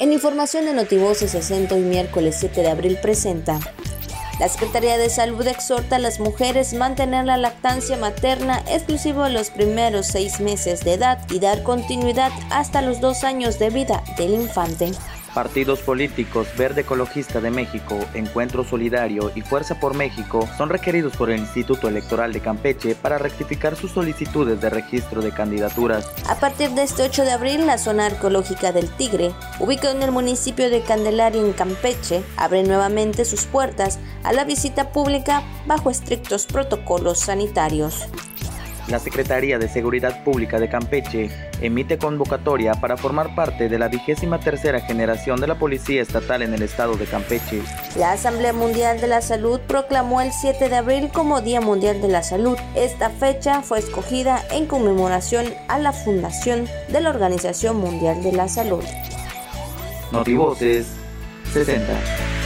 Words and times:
En 0.00 0.12
información 0.12 0.64
de 0.64 0.74
Notivoces 0.74 1.32
60 1.32 1.76
y 1.76 1.80
miércoles 1.80 2.36
7 2.38 2.60
de 2.60 2.70
abril 2.70 2.98
presenta. 3.02 3.58
La 4.38 4.48
Secretaría 4.48 4.96
de 4.96 5.10
Salud 5.10 5.44
exhorta 5.44 5.96
a 5.96 5.98
las 5.98 6.20
mujeres 6.20 6.72
mantener 6.72 7.24
la 7.24 7.36
lactancia 7.36 7.96
materna 7.96 8.62
exclusivo 8.68 9.24
a 9.24 9.28
los 9.28 9.50
primeros 9.50 10.06
seis 10.06 10.38
meses 10.38 10.84
de 10.84 10.94
edad 10.94 11.26
y 11.30 11.40
dar 11.40 11.64
continuidad 11.64 12.30
hasta 12.50 12.80
los 12.80 13.00
dos 13.00 13.24
años 13.24 13.58
de 13.58 13.70
vida 13.70 14.04
del 14.16 14.34
infante. 14.34 14.92
Partidos 15.38 15.78
políticos 15.82 16.48
Verde 16.58 16.80
Ecologista 16.80 17.40
de 17.40 17.52
México, 17.52 17.96
Encuentro 18.12 18.64
Solidario 18.64 19.30
y 19.36 19.42
Fuerza 19.42 19.78
por 19.78 19.94
México 19.94 20.48
son 20.58 20.68
requeridos 20.68 21.16
por 21.16 21.30
el 21.30 21.38
Instituto 21.38 21.86
Electoral 21.86 22.32
de 22.32 22.40
Campeche 22.40 22.96
para 22.96 23.18
rectificar 23.18 23.76
sus 23.76 23.92
solicitudes 23.92 24.60
de 24.60 24.68
registro 24.68 25.22
de 25.22 25.30
candidaturas. 25.30 26.10
A 26.28 26.40
partir 26.40 26.70
de 26.70 26.82
este 26.82 27.04
8 27.04 27.22
de 27.22 27.30
abril, 27.30 27.66
la 27.68 27.78
zona 27.78 28.06
arqueológica 28.06 28.72
del 28.72 28.90
Tigre, 28.90 29.30
ubicada 29.60 29.94
en 29.94 30.02
el 30.02 30.10
municipio 30.10 30.70
de 30.70 30.82
Candelaria 30.82 31.40
en 31.40 31.52
Campeche, 31.52 32.24
abre 32.36 32.64
nuevamente 32.64 33.24
sus 33.24 33.44
puertas 33.44 34.00
a 34.24 34.32
la 34.32 34.42
visita 34.42 34.90
pública 34.90 35.44
bajo 35.68 35.88
estrictos 35.88 36.46
protocolos 36.46 37.20
sanitarios 37.20 38.08
la 38.90 38.98
Secretaría 38.98 39.58
de 39.58 39.68
Seguridad 39.68 40.24
Pública 40.24 40.58
de 40.58 40.68
Campeche 40.68 41.30
emite 41.60 41.98
convocatoria 41.98 42.74
para 42.74 42.96
formar 42.96 43.34
parte 43.34 43.68
de 43.68 43.78
la 43.78 43.88
vigésima 43.88 44.40
tercera 44.40 44.80
generación 44.80 45.40
de 45.40 45.46
la 45.46 45.58
Policía 45.58 46.00
Estatal 46.00 46.42
en 46.42 46.54
el 46.54 46.62
estado 46.62 46.96
de 46.96 47.04
Campeche. 47.04 47.62
La 47.96 48.12
Asamblea 48.12 48.52
Mundial 48.52 49.00
de 49.00 49.06
la 49.06 49.20
Salud 49.20 49.60
proclamó 49.66 50.20
el 50.20 50.32
7 50.32 50.68
de 50.68 50.76
abril 50.76 51.10
como 51.12 51.40
Día 51.40 51.60
Mundial 51.60 52.00
de 52.00 52.08
la 52.08 52.22
Salud. 52.22 52.56
Esta 52.74 53.10
fecha 53.10 53.62
fue 53.62 53.78
escogida 53.78 54.42
en 54.52 54.66
conmemoración 54.66 55.46
a 55.68 55.78
la 55.78 55.92
fundación 55.92 56.66
de 56.90 57.00
la 57.00 57.10
Organización 57.10 57.76
Mundial 57.76 58.22
de 58.22 58.32
la 58.32 58.48
Salud. 58.48 58.84
Notivoces 60.12 60.86
60. 61.52 62.37